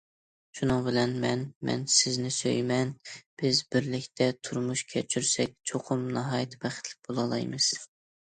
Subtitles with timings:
[0.59, 2.93] شۇنىڭ بىلەن مەن، مەن سىزنى سۆيىمەن،
[3.41, 7.69] بىز بىرلىكتە تۇرمۇش كەچۈرسەك چوقۇم ناھايىتى بەختلىك بولالايمىز.